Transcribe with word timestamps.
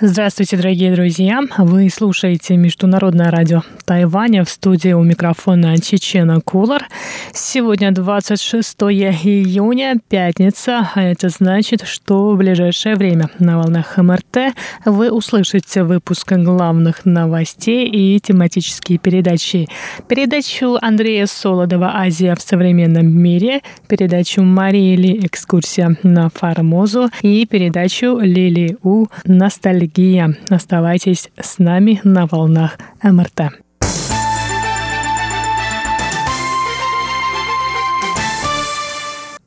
Здравствуйте, 0.00 0.56
дорогие 0.56 0.92
друзья! 0.92 1.40
Вы 1.56 1.88
слушаете 1.88 2.56
Международное 2.56 3.30
радио 3.30 3.62
Тайваня 3.84 4.44
в 4.44 4.50
студии 4.50 4.92
у 4.92 5.04
микрофона 5.04 5.78
Чечена 5.78 6.40
Кулар. 6.40 6.88
Сегодня 7.32 7.92
26 7.92 8.76
июня, 8.82 9.94
пятница, 10.08 10.90
а 10.96 11.00
это 11.00 11.28
значит, 11.28 11.82
что 11.86 12.32
в 12.32 12.38
ближайшее 12.38 12.96
время 12.96 13.30
на 13.38 13.58
волнах 13.58 13.96
МРТ 13.96 14.56
вы 14.84 15.12
услышите 15.12 15.84
выпуск 15.84 16.32
главных 16.32 17.04
новостей 17.04 17.86
и 17.88 18.18
тематические 18.18 18.98
передачи. 18.98 19.68
Передачу 20.08 20.76
Андрея 20.82 21.26
Солодова 21.26 21.92
«Азия 21.94 22.34
в 22.34 22.42
современном 22.42 23.06
мире», 23.06 23.60
передачу 23.86 24.42
Марии 24.42 24.96
Ли 24.96 25.24
«Экскурсия 25.24 25.96
на 26.02 26.30
Формозу» 26.30 27.10
и 27.22 27.46
передачу 27.46 28.18
Лили 28.18 28.76
У 28.82 29.06
«Ностальгия 29.24 29.83
Гия. 29.86 30.36
Оставайтесь 30.48 31.30
с 31.40 31.58
нами 31.58 32.00
на 32.04 32.26
волнах 32.26 32.78
МРТ. 33.02 33.63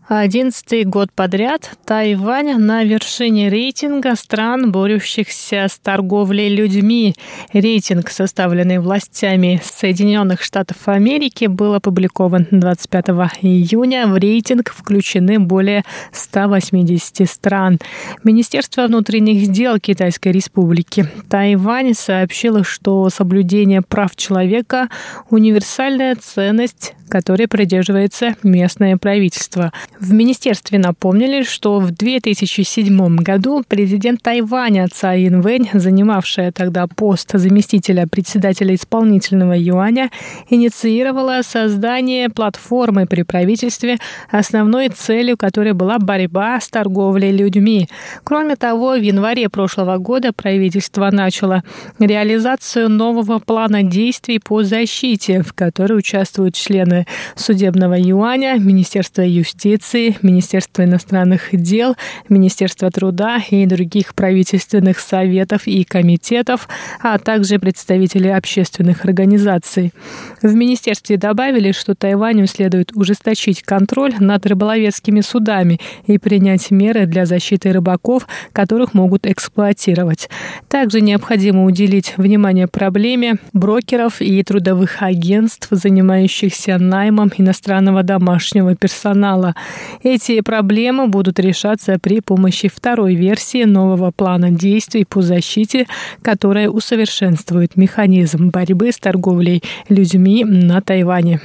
Одиннадцатый 0.09 0.85
год 0.85 1.11
подряд 1.11 1.71
Тайвань 1.83 2.55
на 2.55 2.85
вершине 2.85 3.49
рейтинга 3.49 4.15
стран, 4.15 4.71
борющихся 4.71 5.67
с 5.69 5.77
торговлей 5.79 6.47
людьми. 6.47 7.13
Рейтинг, 7.51 8.09
составленный 8.09 8.79
властями 8.79 9.61
Соединенных 9.61 10.43
Штатов 10.43 10.87
Америки, 10.87 11.47
был 11.47 11.73
опубликован 11.73 12.47
25 12.51 13.05
июня. 13.41 14.07
В 14.07 14.15
рейтинг 14.15 14.71
включены 14.71 15.39
более 15.39 15.83
180 16.13 17.29
стран. 17.29 17.77
Министерство 18.23 18.87
внутренних 18.87 19.51
дел 19.51 19.77
Китайской 19.77 20.31
Республики 20.31 21.05
Тайвань 21.29 21.93
сообщило, 21.93 22.63
что 22.63 23.09
соблюдение 23.09 23.81
прав 23.81 24.15
человека– 24.15 24.87
универсальная 25.29 26.15
ценность, 26.15 26.93
которой 27.09 27.47
придерживается 27.47 28.35
местное 28.43 28.97
правительство. 28.97 29.73
В 29.99 30.13
министерстве 30.13 30.77
напомнили, 30.77 31.41
что 31.41 31.79
в 31.79 31.89
2007 31.89 33.15
году 33.15 33.63
президент 33.67 34.21
Тайваня 34.21 34.87
Цай 34.93 35.27
Инвэнь, 35.27 35.69
занимавшая 35.73 36.51
тогда 36.51 36.85
пост 36.85 37.31
заместителя 37.33 38.05
председателя 38.05 38.75
исполнительного 38.75 39.53
юаня, 39.57 40.11
инициировала 40.49 41.41
создание 41.41 42.29
платформы 42.29 43.07
при 43.07 43.23
правительстве, 43.23 43.97
основной 44.29 44.89
целью 44.89 45.35
которой 45.35 45.73
была 45.73 45.97
борьба 45.97 46.59
с 46.61 46.69
торговлей 46.69 47.31
людьми. 47.31 47.89
Кроме 48.23 48.55
того, 48.55 48.91
в 48.91 49.01
январе 49.01 49.49
прошлого 49.49 49.97
года 49.97 50.31
правительство 50.31 51.09
начало 51.09 51.63
реализацию 51.97 52.87
нового 52.87 53.39
плана 53.39 53.81
действий 53.81 54.37
по 54.37 54.61
защите, 54.63 55.41
в 55.41 55.53
которой 55.53 55.97
участвуют 55.97 56.53
члены 56.53 57.07
судебного 57.35 57.95
юаня, 57.97 58.57
Министерства 58.59 59.23
юстиции, 59.23 59.86
юстиции, 59.87 60.17
Министерства 60.21 60.83
иностранных 60.83 61.49
дел, 61.51 61.95
Министерства 62.29 62.89
труда 62.91 63.39
и 63.49 63.65
других 63.65 64.15
правительственных 64.15 64.99
советов 64.99 65.67
и 65.67 65.83
комитетов, 65.83 66.67
а 67.01 67.17
также 67.17 67.59
представители 67.59 68.27
общественных 68.27 69.05
организаций. 69.05 69.93
В 70.41 70.53
министерстве 70.53 71.17
добавили, 71.17 71.71
что 71.71 71.95
Тайваню 71.95 72.47
следует 72.47 72.91
ужесточить 72.95 73.63
контроль 73.63 74.13
над 74.19 74.45
рыболовецкими 74.45 75.21
судами 75.21 75.79
и 76.05 76.17
принять 76.17 76.71
меры 76.71 77.05
для 77.05 77.25
защиты 77.25 77.71
рыбаков, 77.71 78.27
которых 78.53 78.93
могут 78.93 79.25
эксплуатировать. 79.25 80.29
Также 80.67 81.01
необходимо 81.01 81.65
уделить 81.65 82.13
внимание 82.17 82.67
проблеме 82.67 83.35
брокеров 83.53 84.21
и 84.21 84.43
трудовых 84.43 85.01
агентств, 85.01 85.67
занимающихся 85.71 86.77
наймом 86.77 87.31
иностранного 87.37 88.03
домашнего 88.03 88.75
персонала. 88.75 89.55
Эти 90.03 90.41
проблемы 90.41 91.07
будут 91.07 91.39
решаться 91.39 91.97
при 92.01 92.19
помощи 92.19 92.69
второй 92.73 93.15
версии 93.15 93.63
нового 93.63 94.11
плана 94.11 94.51
действий 94.51 95.05
по 95.05 95.21
защите, 95.21 95.87
которая 96.21 96.69
усовершенствует 96.69 97.75
механизм 97.75 98.49
борьбы 98.49 98.91
с 98.91 98.97
торговлей 98.97 99.63
людьми 99.89 100.43
на 100.45 100.81
Тайване. 100.81 101.41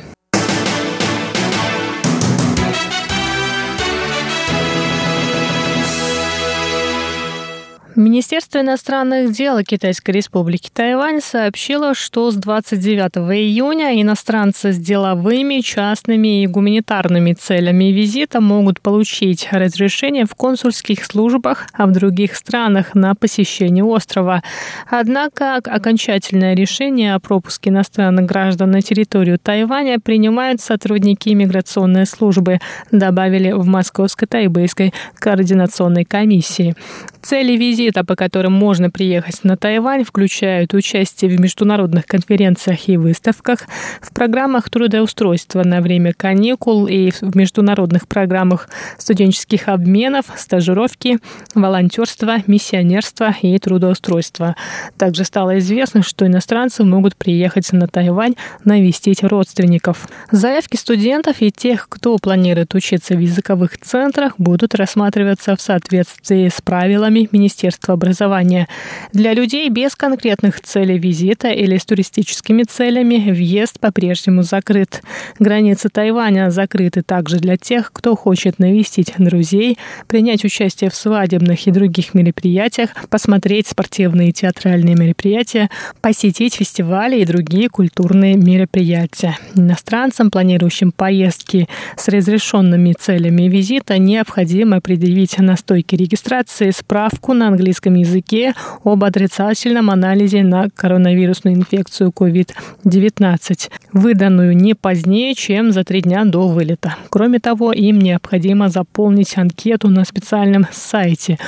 Министерство 7.94 8.60
иностранных 8.60 9.32
дел 9.32 9.62
Китайской 9.62 10.12
Республики 10.12 10.70
Тайвань 10.72 11.20
сообщило, 11.20 11.94
что 11.94 12.30
с 12.30 12.36
29 12.36 13.18
июня 13.36 14.00
иностранцы 14.00 14.72
с 14.72 14.78
деловыми, 14.78 15.60
частными 15.60 16.42
и 16.42 16.46
гуманитарными 16.46 17.34
целями 17.34 17.92
визита 17.92 18.40
могут 18.40 18.80
получить 18.80 19.46
разрешение 19.50 20.24
в 20.24 20.34
консульских 20.34 21.04
службах, 21.04 21.66
а 21.74 21.86
в 21.86 21.92
других 21.92 22.34
странах 22.34 22.94
на 22.94 23.14
посещение 23.14 23.84
острова. 23.84 24.42
Однако 24.88 25.56
окончательное 25.56 26.54
решение 26.54 27.14
о 27.14 27.20
пропуске 27.20 27.68
иностранных 27.68 28.24
граждан 28.24 28.70
на 28.70 28.80
территорию 28.80 29.38
Тайваня 29.38 29.98
принимают 30.00 30.62
сотрудники 30.62 31.28
иммиграционной 31.28 32.06
службы, 32.06 32.58
добавили 32.90 33.52
в 33.52 33.66
Московской 33.66 34.26
тайбэйской 34.26 34.94
координационной 35.18 36.06
комиссии. 36.06 36.74
Цели 37.20 37.56
визита, 37.56 37.81
по 37.90 38.14
которым 38.16 38.52
можно 38.52 38.90
приехать 38.90 39.42
на 39.42 39.56
Тайвань, 39.56 40.04
включают 40.04 40.74
участие 40.74 41.36
в 41.36 41.40
международных 41.40 42.06
конференциях 42.06 42.88
и 42.88 42.96
выставках, 42.96 43.66
в 44.00 44.12
программах 44.12 44.70
трудоустройства 44.70 45.64
на 45.64 45.80
время 45.80 46.12
каникул 46.16 46.86
и 46.86 47.10
в 47.10 47.36
международных 47.36 48.06
программах 48.06 48.68
студенческих 48.98 49.68
обменов, 49.68 50.26
стажировки, 50.36 51.18
волонтерства, 51.54 52.36
миссионерства 52.46 53.34
и 53.42 53.58
трудоустройства. 53.58 54.54
Также 54.96 55.24
стало 55.24 55.58
известно, 55.58 56.02
что 56.02 56.26
иностранцы 56.26 56.84
могут 56.84 57.16
приехать 57.16 57.72
на 57.72 57.88
Тайвань 57.88 58.34
навестить 58.64 59.24
родственников. 59.24 60.08
Заявки 60.30 60.76
студентов 60.76 61.36
и 61.40 61.50
тех, 61.50 61.88
кто 61.88 62.16
планирует 62.18 62.74
учиться 62.74 63.14
в 63.14 63.18
языковых 63.18 63.78
центрах, 63.78 64.34
будут 64.38 64.74
рассматриваться 64.74 65.56
в 65.56 65.60
соответствии 65.60 66.48
с 66.48 66.60
правилами 66.60 66.92
правилами 66.92 67.28
Министерства 67.72 67.94
образования. 67.94 68.68
Для 69.12 69.32
людей 69.34 69.68
без 69.70 69.94
конкретных 69.94 70.60
целей 70.60 70.98
визита 70.98 71.48
или 71.48 71.78
с 71.78 71.84
туристическими 71.84 72.64
целями 72.64 73.30
въезд 73.30 73.80
по-прежнему 73.80 74.42
закрыт. 74.42 75.02
Границы 75.38 75.88
Тайваня 75.88 76.50
закрыты 76.50 77.02
также 77.02 77.38
для 77.38 77.56
тех, 77.56 77.92
кто 77.92 78.14
хочет 78.14 78.58
навестить 78.58 79.14
друзей, 79.18 79.78
принять 80.06 80.44
участие 80.44 80.90
в 80.90 80.94
свадебных 80.94 81.66
и 81.66 81.70
других 81.70 82.14
мероприятиях, 82.14 82.90
посмотреть 83.08 83.68
спортивные 83.68 84.30
и 84.30 84.32
театральные 84.32 84.94
мероприятия, 84.94 85.70
посетить 86.00 86.54
фестивали 86.54 87.20
и 87.20 87.24
другие 87.24 87.68
культурные 87.68 88.36
мероприятия. 88.36 89.38
Иностранцам, 89.54 90.30
планирующим 90.30 90.92
поездки 90.92 91.68
с 91.96 92.08
разрешенными 92.08 92.94
целями 92.98 93.48
визита, 93.48 93.98
необходимо 93.98 94.80
предъявить 94.80 95.38
на 95.38 95.56
стойке 95.56 95.96
регистрации 95.96 96.70
справку 96.70 97.32
на 97.32 97.50
английском 97.62 97.94
языке 97.94 98.54
об 98.82 99.04
отрицательном 99.04 99.90
анализе 99.90 100.42
на 100.42 100.68
коронавирусную 100.74 101.54
инфекцию 101.54 102.10
COVID-19, 102.10 103.70
выданную 103.92 104.56
не 104.56 104.74
позднее, 104.74 105.34
чем 105.36 105.70
за 105.70 105.84
три 105.84 106.02
дня 106.02 106.24
до 106.24 106.48
вылета. 106.48 106.96
Кроме 107.08 107.38
того, 107.38 107.72
им 107.72 108.00
необходимо 108.00 108.68
заполнить 108.68 109.38
анкету 109.38 109.88
на 109.88 110.04
специальном 110.04 110.66
сайте 110.72 111.38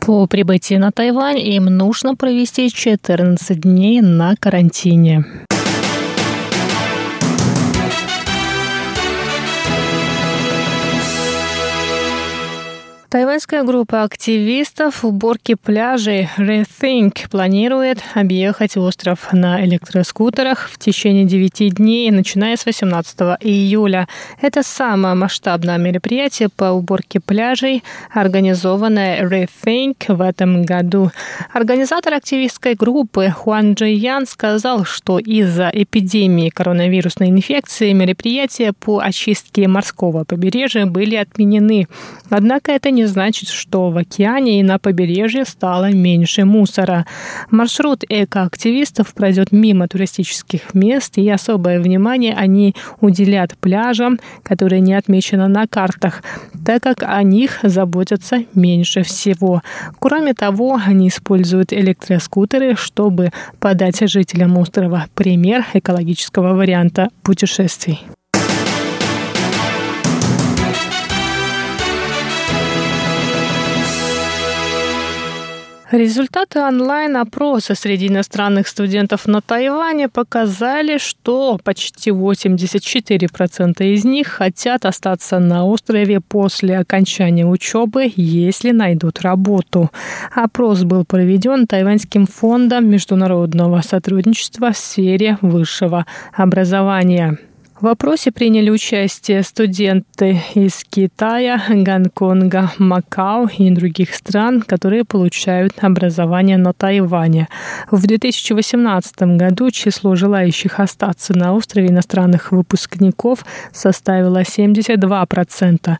по 0.00 0.26
прибытии 0.26 0.74
на 0.74 0.90
Тайвань 0.90 1.38
им 1.38 1.66
нужно 1.66 2.16
провести 2.16 2.68
14 2.72 3.60
дней 3.60 4.00
на 4.00 4.34
карантине. 4.34 5.24
Тайваньская 13.12 13.62
группа 13.62 14.04
активистов 14.04 15.04
уборки 15.04 15.54
пляжей 15.54 16.30
Rethink 16.38 17.28
планирует 17.30 17.98
объехать 18.14 18.78
остров 18.78 19.34
на 19.34 19.62
электроскутерах 19.66 20.70
в 20.72 20.78
течение 20.78 21.26
9 21.26 21.74
дней, 21.74 22.10
начиная 22.10 22.56
с 22.56 22.64
18 22.64 23.18
июля. 23.40 24.08
Это 24.40 24.62
самое 24.62 25.14
масштабное 25.14 25.76
мероприятие 25.76 26.48
по 26.48 26.70
уборке 26.70 27.20
пляжей, 27.20 27.84
организованное 28.14 29.28
Rethink 29.28 30.06
в 30.08 30.22
этом 30.22 30.62
году. 30.62 31.10
Организатор 31.52 32.14
активистской 32.14 32.72
группы 32.72 33.28
Хуан 33.28 33.74
Джи 33.74 33.88
Ян 33.88 34.26
сказал, 34.26 34.86
что 34.86 35.18
из-за 35.18 35.68
эпидемии 35.70 36.48
коронавирусной 36.48 37.28
инфекции 37.28 37.92
мероприятия 37.92 38.72
по 38.72 39.00
очистке 39.00 39.68
морского 39.68 40.24
побережья 40.24 40.86
были 40.86 41.16
отменены. 41.16 41.88
Однако 42.30 42.72
это 42.72 42.90
не 42.90 43.01
не 43.02 43.08
значит, 43.08 43.48
что 43.48 43.90
в 43.90 43.96
океане 43.96 44.60
и 44.60 44.62
на 44.62 44.78
побережье 44.78 45.44
стало 45.44 45.90
меньше 45.90 46.44
мусора. 46.44 47.04
Маршрут 47.50 48.04
экоактивистов 48.08 49.12
пройдет 49.12 49.50
мимо 49.50 49.88
туристических 49.88 50.72
мест, 50.72 51.18
и 51.18 51.28
особое 51.28 51.80
внимание 51.80 52.34
они 52.34 52.76
уделят 53.00 53.58
пляжам, 53.58 54.20
которые 54.44 54.80
не 54.80 54.94
отмечены 54.94 55.48
на 55.48 55.66
картах, 55.66 56.22
так 56.64 56.82
как 56.84 57.02
о 57.02 57.20
них 57.24 57.58
заботятся 57.64 58.44
меньше 58.54 59.02
всего. 59.02 59.62
Кроме 59.98 60.32
того, 60.32 60.80
они 60.86 61.08
используют 61.08 61.72
электроскутеры, 61.72 62.76
чтобы 62.76 63.30
подать 63.58 64.08
жителям 64.08 64.56
острова 64.58 65.06
пример 65.16 65.66
экологического 65.74 66.54
варианта 66.54 67.08
путешествий. 67.24 68.00
Результаты 75.92 76.58
онлайн-опроса 76.58 77.74
среди 77.74 78.08
иностранных 78.08 78.66
студентов 78.66 79.26
на 79.26 79.42
Тайване 79.42 80.08
показали, 80.08 80.96
что 80.96 81.60
почти 81.62 82.08
84% 82.08 83.84
из 83.84 84.02
них 84.02 84.28
хотят 84.28 84.86
остаться 84.86 85.38
на 85.38 85.66
острове 85.66 86.22
после 86.22 86.78
окончания 86.78 87.44
учебы, 87.44 88.10
если 88.16 88.70
найдут 88.70 89.20
работу. 89.20 89.90
Опрос 90.34 90.84
был 90.84 91.04
проведен 91.04 91.66
Тайваньским 91.66 92.26
фондом 92.26 92.88
международного 92.88 93.82
сотрудничества 93.82 94.72
в 94.72 94.78
сфере 94.78 95.36
высшего 95.42 96.06
образования. 96.32 97.36
В 97.82 97.88
опросе 97.88 98.30
приняли 98.30 98.70
участие 98.70 99.42
студенты 99.42 100.40
из 100.54 100.84
Китая, 100.88 101.60
Гонконга, 101.68 102.70
Макао 102.78 103.48
и 103.58 103.68
других 103.70 104.14
стран, 104.14 104.62
которые 104.62 105.04
получают 105.04 105.72
образование 105.80 106.58
на 106.58 106.74
Тайване. 106.74 107.48
В 107.90 108.06
2018 108.06 109.22
году 109.36 109.72
число 109.72 110.14
желающих 110.14 110.78
остаться 110.78 111.36
на 111.36 111.54
острове 111.54 111.88
иностранных 111.88 112.52
выпускников 112.52 113.44
составило 113.72 114.42
72%. 114.42 115.96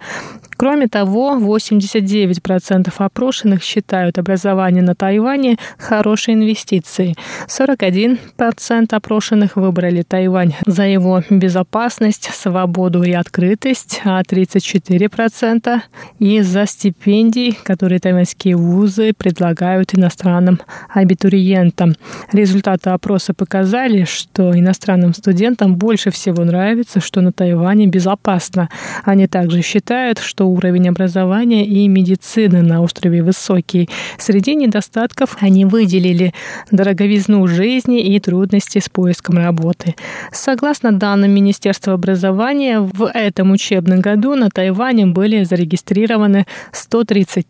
Кроме 0.63 0.87
того, 0.87 1.39
89% 1.41 2.93
опрошенных 2.97 3.65
считают 3.65 4.17
образование 4.17 4.85
на 4.85 4.95
Тайване 4.95 5.57
хорошей 5.77 6.35
инвестицией. 6.35 7.17
41% 7.49 8.95
опрошенных 8.95 9.57
выбрали 9.57 10.03
Тайвань 10.03 10.55
за 10.65 10.85
его 10.85 11.25
безопасность, 11.31 12.31
свободу 12.33 13.03
и 13.03 13.11
открытость, 13.11 14.03
а 14.05 14.23
34% 14.23 15.81
из-за 16.21 16.67
стипендий, 16.67 17.59
которые 17.65 17.99
тайваньские 17.99 18.55
вузы 18.55 19.15
предлагают 19.15 19.99
иностранным 19.99 20.61
абитуриентам. 20.95 21.97
Результаты 22.31 22.91
опроса 22.91 23.35
показали, 23.35 24.05
что 24.05 24.57
иностранным 24.57 25.13
студентам 25.13 25.75
больше 25.75 26.13
всего 26.13 26.45
нравится, 26.45 27.01
что 27.01 27.21
на 27.21 27.33
Тайване 27.33 27.89
безопасно. 27.89 28.69
Они 29.05 29.27
также 29.27 29.63
считают, 29.63 30.21
что 30.21 30.52
уровень 30.53 30.89
образования 30.89 31.67
и 31.67 31.89
медицины 31.89 32.63
на 32.63 32.83
острове 32.83 33.23
высокий. 33.23 33.89
Среди 34.19 34.55
недостатков 34.55 35.37
они 35.41 35.65
выделили 35.65 36.33
дороговизну 36.71 37.47
жизни 37.47 38.01
и 38.01 38.21
трудности 38.21 38.79
с 38.79 38.89
поиском 38.89 39.39
работы. 39.39 39.95
Согласно 40.33 40.93
данным 40.93 41.31
Министерства 41.33 41.95
образования, 41.95 42.81
в 42.81 43.11
этом 43.13 43.53
учебном 43.53 44.01
году 44.01 44.35
на 44.35 44.51
Тайване 44.51 45.07
были 45.07 45.45
зарегистрированы 45.45 46.47
130 46.73 47.47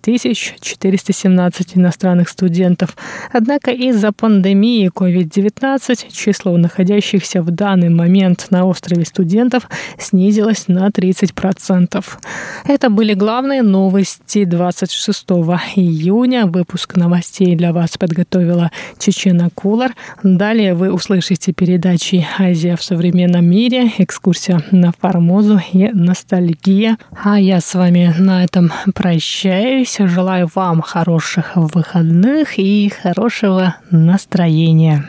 417 0.61 1.77
иностранных 1.77 2.29
студентов. 2.29 2.97
Однако 3.33 3.71
из-за 3.71 4.13
пандемии 4.13 4.91
COVID-19 4.95 6.13
число 6.13 6.57
находящихся 6.57 7.43
в 7.43 7.51
данный 7.51 7.89
момент 7.89 8.47
на 8.51 8.65
острове 8.65 9.05
студентов 9.05 9.69
снизилось 9.99 10.69
на 10.69 10.89
30%. 10.89 12.05
Это 12.67 12.91
были 12.93 13.15
главные 13.15 13.63
новости 13.63 14.45
26 14.45 15.31
июня. 15.77 16.47
Выпуск 16.47 16.97
новостей 16.97 17.57
для 17.57 17.73
вас 17.73 17.97
подготовила 17.97 18.71
Чечена 18.99 19.51
Кулар. 19.55 19.95
Далее 20.23 20.75
вы 20.75 20.93
услышите 20.93 21.53
передачи 21.53 22.27
«Азия 22.39 22.77
в 22.77 22.83
современном 22.83 23.45
мире», 23.45 23.91
экскурсия 23.99 24.63
на 24.71 24.93
Формозу 24.93 25.61
и 25.73 25.89
ностальгия. 25.89 26.99
А 27.25 27.41
я 27.41 27.61
с 27.61 27.75
вами 27.75 28.15
на 28.19 28.45
этом 28.45 28.71
прощаюсь. 28.95 29.97
Желаю 29.99 30.49
вам 30.55 30.83
хороших 30.83 31.53
выходных 31.57 32.59
и 32.59 32.91
хорошего 32.91 33.77
настроения. 33.91 35.09